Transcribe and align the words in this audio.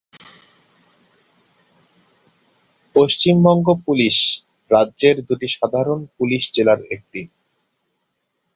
Paschimbanga 2.95 3.67
police 3.85 4.17
রাজ্যের 4.71 5.15
দুটি 5.27 5.47
সাধারণ 5.55 5.99
পুলিশ 6.17 6.43
জেলার 6.53 6.79
একটি। 6.95 7.21